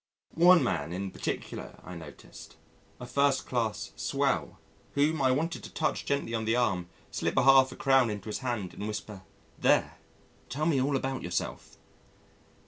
[0.33, 2.55] One man in particular, I noticed
[2.99, 4.57] a first class "swell"
[4.95, 8.25] whom I wanted to touch gently on the arm, slip a half a crown into
[8.27, 9.21] his hand and whisper,
[9.59, 9.99] "There,
[10.49, 11.77] tell me all about yourself."